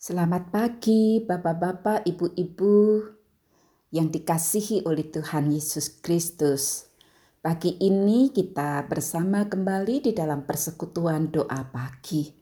[0.00, 3.04] Selamat pagi, Bapak-bapak, Ibu-ibu
[3.92, 6.88] yang dikasihi oleh Tuhan Yesus Kristus.
[7.44, 12.32] Pagi ini kita bersama kembali di dalam persekutuan doa pagi.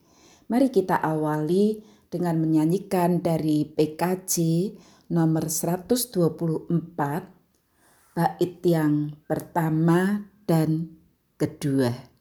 [0.47, 4.35] Mari kita awali dengan menyanyikan dari PKJ
[5.11, 6.79] nomor 124
[8.15, 10.95] bait yang pertama dan
[11.35, 12.18] kedua.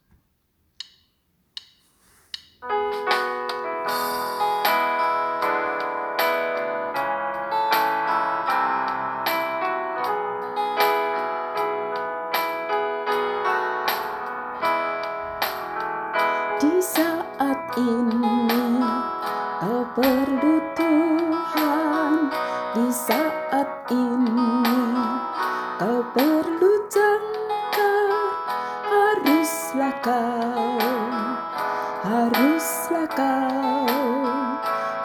[32.08, 33.84] Haruslah kau,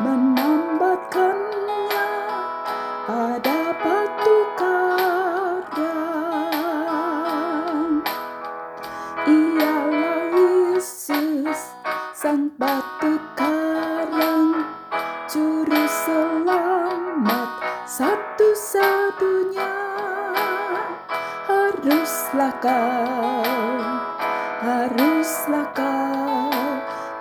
[0.02, 2.10] Menambatkannya
[3.06, 6.02] pada batu karang.
[9.26, 10.22] Ialah
[10.74, 11.60] Yesus
[12.14, 14.64] sang batu karang
[15.30, 17.48] Juru selamat
[17.86, 19.70] satu-satunya.
[21.46, 23.41] Haruslah kau,
[24.62, 26.54] haruslah kau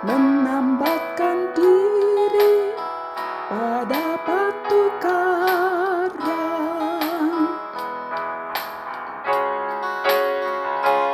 [0.02, 2.74] Menambatkan diri
[3.46, 6.10] pada batu karang.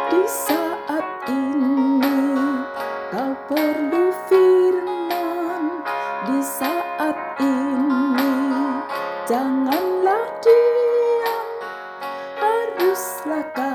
[0.09, 2.33] Di saat ini
[3.13, 5.85] kau perlu firman.
[6.33, 8.33] Di saat ini
[9.29, 11.49] janganlah diam.
[12.41, 13.68] Haruslah kau,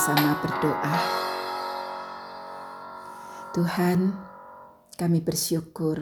[0.00, 0.96] bersama-sama berdoa.
[3.52, 4.00] Tuhan,
[4.96, 6.00] kami bersyukur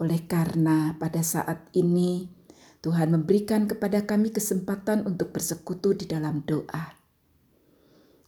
[0.00, 2.32] oleh karena pada saat ini
[2.80, 6.96] Tuhan memberikan kepada kami kesempatan untuk bersekutu di dalam doa.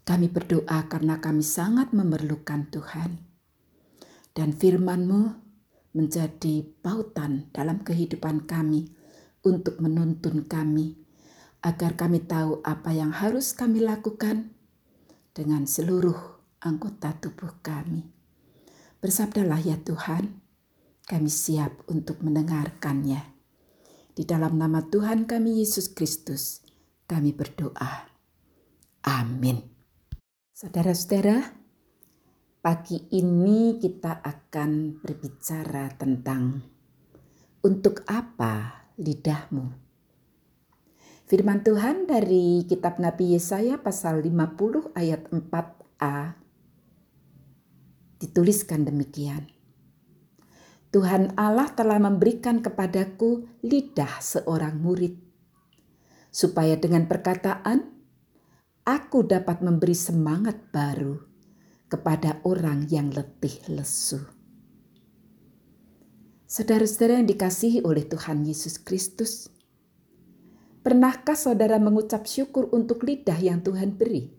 [0.04, 3.24] Kami berdoa karena kami sangat memerlukan Tuhan.
[4.36, 5.32] Dan firman-Mu
[5.96, 8.92] menjadi pautan dalam kehidupan kami
[9.48, 11.01] untuk menuntun kami
[11.62, 14.50] agar kami tahu apa yang harus kami lakukan
[15.30, 16.18] dengan seluruh
[16.58, 18.10] anggota tubuh kami.
[19.02, 20.42] Bersabdalah ya Tuhan,
[21.06, 23.22] kami siap untuk mendengarkannya.
[24.12, 26.62] Di dalam nama Tuhan kami Yesus Kristus,
[27.10, 28.06] kami berdoa.
[29.02, 29.58] Amin.
[30.54, 31.42] Saudara-saudara,
[32.62, 36.62] pagi ini kita akan berbicara tentang
[37.66, 39.81] untuk apa lidahmu.
[41.32, 46.36] Firman Tuhan dari kitab Nabi Yesaya pasal 50 ayat 4a
[48.20, 49.48] dituliskan demikian.
[50.92, 55.16] Tuhan Allah telah memberikan kepadaku lidah seorang murid,
[56.28, 57.80] supaya dengan perkataan
[58.84, 61.16] aku dapat memberi semangat baru
[61.88, 64.20] kepada orang yang letih lesu.
[66.44, 69.48] Saudara-saudara yang dikasihi oleh Tuhan Yesus Kristus,
[70.82, 74.34] pernahkah saudara mengucap syukur untuk lidah yang Tuhan beri?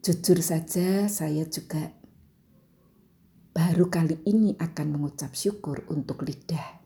[0.00, 1.92] Jujur saja, saya juga
[3.50, 6.80] baru kali ini akan mengucap syukur untuk lidah.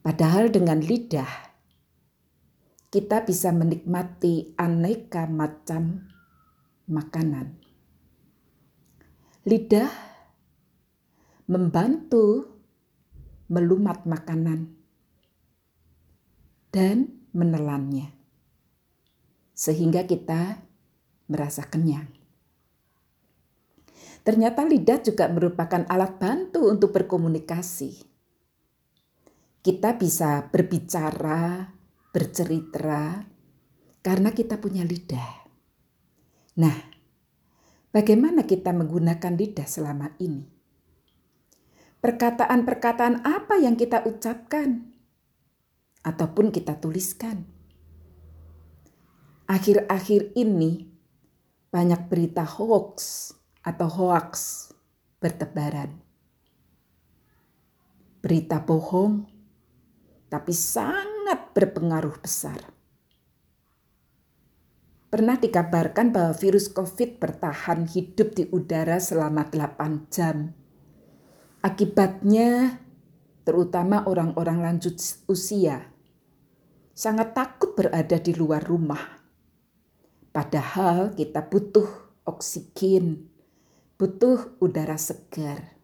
[0.00, 1.28] Padahal dengan lidah
[2.88, 6.06] kita bisa menikmati aneka macam
[6.86, 7.58] makanan.
[9.44, 9.90] Lidah
[11.50, 12.48] membantu
[13.50, 14.73] melumat makanan
[16.74, 18.10] dan menelannya,
[19.54, 20.66] sehingga kita
[21.30, 22.10] merasa kenyang.
[24.26, 28.02] Ternyata lidah juga merupakan alat bantu untuk berkomunikasi.
[29.62, 31.70] Kita bisa berbicara,
[32.10, 33.22] bercerita,
[34.02, 35.46] karena kita punya lidah.
[36.58, 36.78] Nah,
[37.94, 40.54] bagaimana kita menggunakan lidah selama ini?
[42.04, 44.92] perkataan-perkataan apa yang kita ucapkan
[46.04, 47.48] ataupun kita tuliskan.
[49.44, 50.88] Akhir-akhir ini
[51.72, 53.32] banyak berita hoax
[53.64, 54.70] atau hoax
[55.18, 56.00] bertebaran.
[58.22, 59.26] Berita bohong
[60.28, 62.60] tapi sangat berpengaruh besar.
[65.10, 70.64] Pernah dikabarkan bahwa virus COVID bertahan hidup di udara selama 8 jam
[71.64, 72.76] Akibatnya,
[73.48, 75.00] terutama orang-orang lanjut
[75.32, 75.93] usia,
[76.94, 79.02] sangat takut berada di luar rumah.
[80.30, 81.86] Padahal kita butuh
[82.24, 83.28] oksigen,
[83.98, 85.74] butuh udara segar.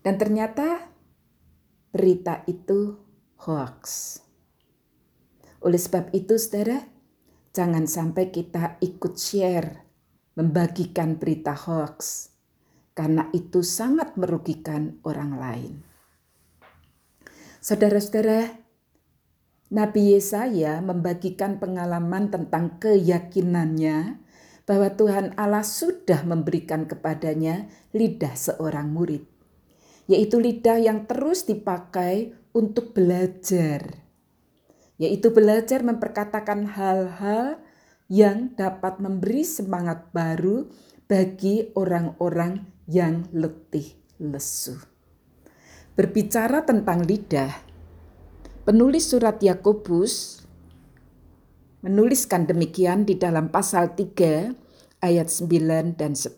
[0.00, 0.88] Dan ternyata
[1.92, 2.96] berita itu
[3.44, 3.80] hoax.
[5.60, 6.84] Oleh sebab itu, saudara,
[7.52, 9.84] jangan sampai kita ikut share,
[10.36, 12.30] membagikan berita hoax
[12.96, 15.74] karena itu sangat merugikan orang lain.
[17.60, 18.65] Saudara-saudara,
[19.66, 24.22] Nabi Yesaya membagikan pengalaman tentang keyakinannya
[24.62, 29.26] bahwa Tuhan Allah sudah memberikan kepadanya lidah seorang murid,
[30.06, 34.06] yaitu lidah yang terus dipakai untuk belajar,
[35.02, 37.58] yaitu belajar memperkatakan hal-hal
[38.06, 40.70] yang dapat memberi semangat baru
[41.10, 44.78] bagi orang-orang yang letih lesu.
[45.98, 47.50] Berbicara tentang lidah,
[48.66, 50.42] penulis surat Yakobus
[51.86, 56.34] menuliskan demikian di dalam pasal 3 ayat 9 dan 10.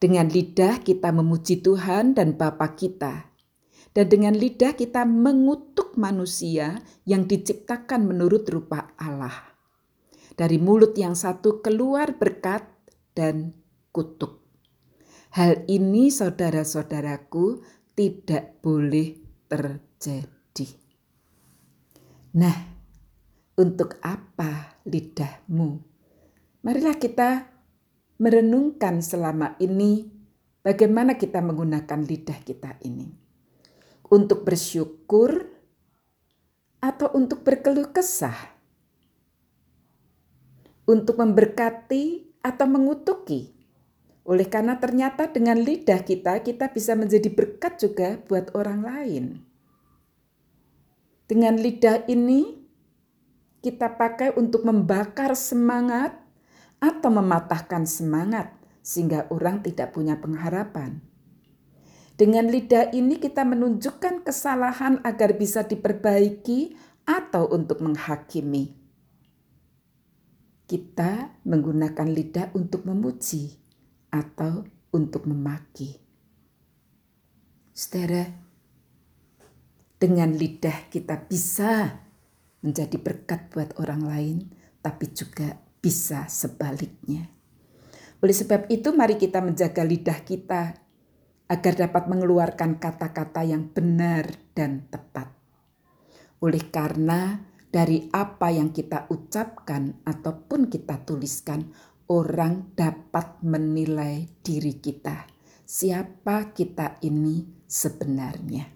[0.00, 3.28] Dengan lidah kita memuji Tuhan dan Bapa kita,
[3.92, 9.52] dan dengan lidah kita mengutuk manusia yang diciptakan menurut rupa Allah.
[10.34, 12.64] Dari mulut yang satu keluar berkat
[13.12, 13.52] dan
[13.92, 14.40] kutuk.
[15.36, 17.60] Hal ini saudara-saudaraku
[17.92, 19.20] tidak boleh
[19.52, 20.33] terjadi.
[22.34, 22.58] Nah,
[23.54, 25.78] untuk apa lidahmu?
[26.66, 27.46] Marilah kita
[28.18, 30.10] merenungkan selama ini
[30.58, 33.06] bagaimana kita menggunakan lidah kita ini.
[34.10, 35.46] Untuk bersyukur
[36.82, 38.58] atau untuk berkeluh kesah?
[40.90, 43.54] Untuk memberkati atau mengutuki?
[44.26, 49.53] Oleh karena ternyata dengan lidah kita, kita bisa menjadi berkat juga buat orang lain.
[51.24, 52.60] Dengan lidah ini,
[53.64, 56.12] kita pakai untuk membakar semangat
[56.76, 58.52] atau mematahkan semangat,
[58.84, 61.00] sehingga orang tidak punya pengharapan.
[62.14, 66.76] Dengan lidah ini, kita menunjukkan kesalahan agar bisa diperbaiki
[67.08, 68.76] atau untuk menghakimi.
[70.68, 73.56] Kita menggunakan lidah untuk memuji
[74.12, 75.98] atau untuk memaki.
[77.74, 78.43] Saudara,
[79.98, 82.04] dengan lidah kita bisa
[82.64, 84.36] menjadi berkat buat orang lain,
[84.80, 87.28] tapi juga bisa sebaliknya.
[88.24, 90.62] Oleh sebab itu, mari kita menjaga lidah kita
[91.44, 95.28] agar dapat mengeluarkan kata-kata yang benar dan tepat.
[96.40, 101.68] Oleh karena dari apa yang kita ucapkan ataupun kita tuliskan,
[102.08, 105.28] orang dapat menilai diri kita,
[105.68, 108.73] siapa kita ini sebenarnya.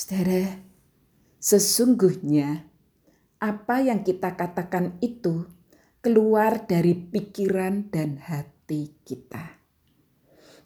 [0.00, 0.56] Saudara,
[1.44, 2.64] sesungguhnya
[3.36, 5.44] apa yang kita katakan itu
[6.00, 9.60] keluar dari pikiran dan hati kita.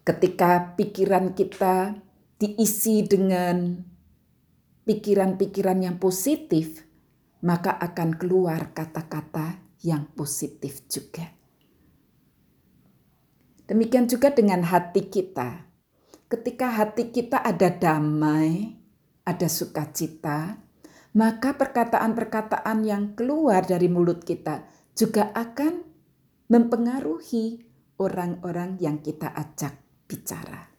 [0.06, 1.98] Ketika pikiran kita
[2.38, 3.74] diisi dengan
[4.86, 6.86] pikiran-pikiran yang positif,
[7.42, 11.26] maka akan keluar kata-kata yang positif juga.
[13.66, 15.66] Demikian juga dengan hati kita.
[16.30, 18.83] Ketika hati kita ada damai,
[19.24, 20.60] ada sukacita,
[21.16, 25.82] maka perkataan-perkataan yang keluar dari mulut kita juga akan
[26.52, 27.64] mempengaruhi
[27.98, 30.70] orang-orang yang kita ajak bicara.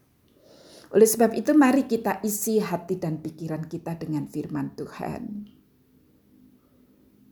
[0.94, 5.50] Oleh sebab itu, mari kita isi hati dan pikiran kita dengan firman Tuhan,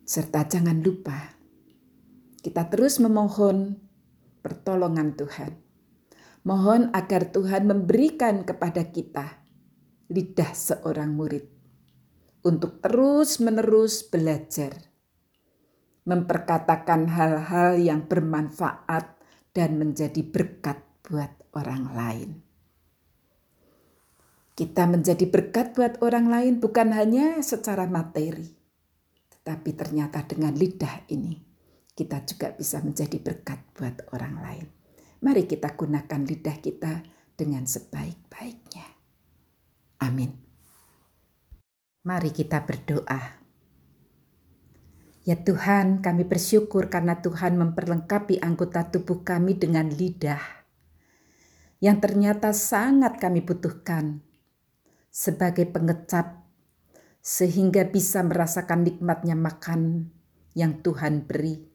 [0.03, 1.43] serta jangan lupa
[2.43, 3.79] kita terus memohon
[4.43, 5.55] pertolongan Tuhan.
[6.43, 9.42] Mohon agar Tuhan memberikan kepada kita
[10.11, 11.45] lidah seorang murid
[12.43, 14.75] untuk terus-menerus belajar,
[16.03, 19.15] memperkatakan hal-hal yang bermanfaat
[19.55, 22.29] dan menjadi berkat buat orang lain.
[24.53, 28.53] Kita menjadi berkat buat orang lain bukan hanya secara materi,
[29.33, 31.41] tetapi ternyata dengan lidah ini
[31.93, 34.67] kita juga bisa menjadi berkat buat orang lain.
[35.23, 37.01] Mari kita gunakan lidah kita
[37.33, 38.92] dengan sebaik-baiknya.
[40.03, 40.35] Amin.
[42.03, 43.39] Mari kita berdoa.
[45.23, 50.63] Ya Tuhan, kami bersyukur karena Tuhan memperlengkapi anggota tubuh kami dengan lidah
[51.83, 54.23] yang ternyata sangat kami butuhkan
[55.11, 56.47] sebagai pengecap
[57.19, 60.11] sehingga bisa merasakan nikmatnya makan
[60.55, 61.67] yang Tuhan beri.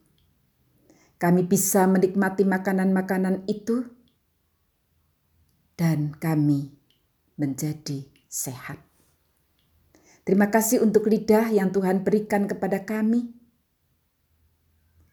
[1.20, 3.84] Kami bisa menikmati makanan-makanan itu
[5.76, 6.72] dan kami
[7.36, 8.78] menjadi sehat.
[10.28, 13.32] Terima kasih untuk lidah yang Tuhan berikan kepada kami.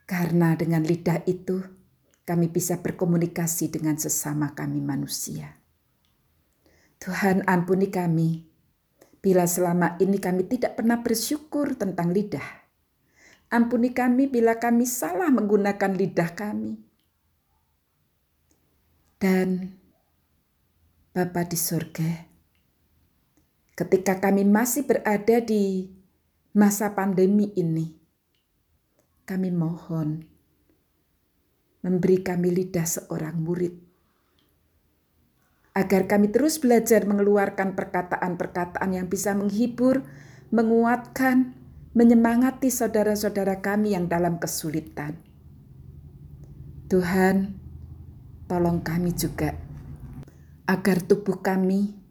[0.06, 1.64] Karena dengan lidah itu
[2.28, 5.56] kami bisa berkomunikasi dengan sesama kami manusia.
[7.00, 8.44] Tuhan ampuni kami
[9.24, 12.68] bila selama ini kami tidak pernah bersyukur tentang lidah.
[13.50, 16.76] Ampuni kami bila kami salah menggunakan lidah kami.
[19.16, 19.80] Dan
[21.16, 22.35] Bapa di surga,
[23.75, 25.91] ketika kami masih berada di
[26.55, 27.91] masa pandemi ini,
[29.27, 30.24] kami mohon
[31.84, 33.75] memberi kami lidah seorang murid,
[35.75, 40.01] agar kami terus belajar mengeluarkan perkataan-perkataan yang bisa menghibur,
[40.50, 41.53] menguatkan,
[41.91, 45.20] menyemangati saudara-saudara kami yang dalam kesulitan.
[46.89, 47.60] Tuhan,
[48.48, 49.53] tolong kami juga
[50.65, 52.05] agar tubuh kami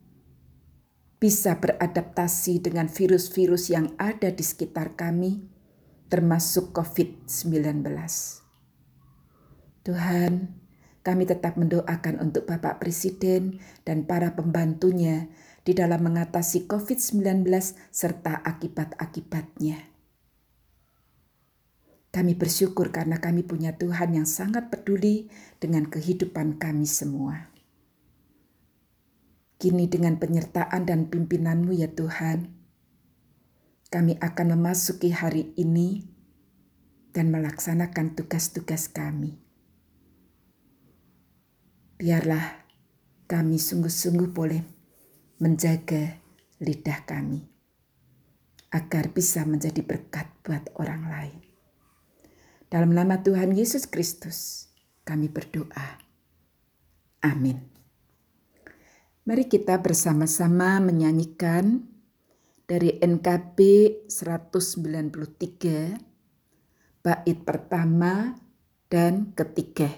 [1.24, 5.40] bisa beradaptasi dengan virus-virus yang ada di sekitar kami,
[6.12, 7.80] termasuk COVID-19.
[9.88, 10.52] Tuhan,
[11.00, 13.56] kami tetap mendoakan untuk Bapak Presiden
[13.88, 15.32] dan para pembantunya
[15.64, 17.48] di dalam mengatasi COVID-19
[17.88, 19.80] serta akibat-akibatnya.
[22.12, 27.53] Kami bersyukur karena kami punya Tuhan yang sangat peduli dengan kehidupan kami semua.
[29.56, 32.50] Kini dengan penyertaan dan pimpinanmu ya Tuhan,
[33.88, 36.02] kami akan memasuki hari ini
[37.14, 39.38] dan melaksanakan tugas-tugas kami.
[41.94, 42.66] Biarlah
[43.30, 44.66] kami sungguh-sungguh boleh
[45.38, 46.18] menjaga
[46.58, 47.46] lidah kami
[48.74, 51.40] agar bisa menjadi berkat buat orang lain.
[52.66, 54.66] Dalam nama Tuhan Yesus Kristus,
[55.06, 56.02] kami berdoa.
[57.22, 57.62] Amin.
[59.24, 61.80] Mari kita bersama-sama menyanyikan
[62.68, 63.56] dari NKB
[64.04, 68.36] 193 bait pertama
[68.92, 69.88] dan ketiga.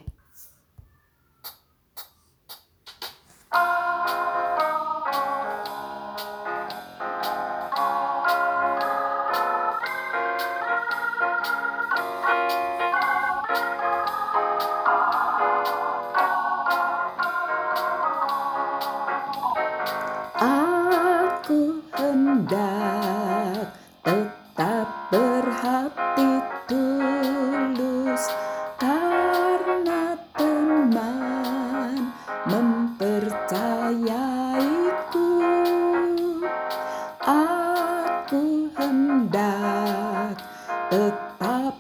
[40.97, 41.75] Ya,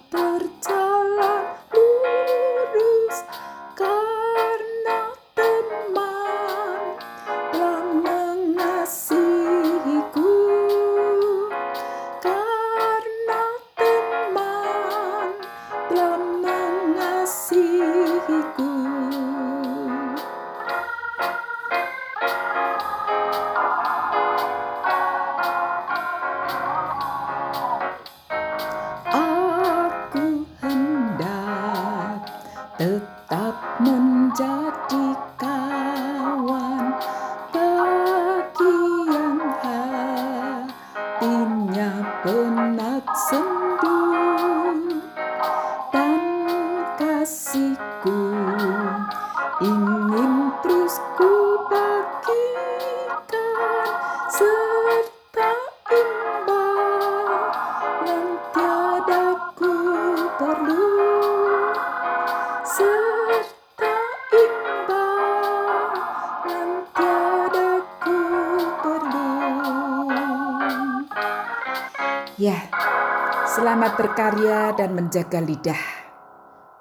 [73.56, 75.80] selamat berkarya dan menjaga lidah.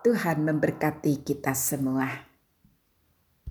[0.03, 2.34] Tuhan memberkati kita semua.